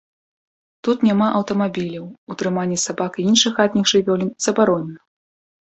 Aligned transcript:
Тут 0.87 1.03
няма 1.07 1.27
аўтамабіляў, 1.39 2.09
утрыманне 2.35 2.79
сабак 2.87 3.11
і 3.21 3.29
іншых 3.35 3.53
хатніх 3.61 3.85
жывёлін 3.95 4.35
забаронена. 4.51 5.01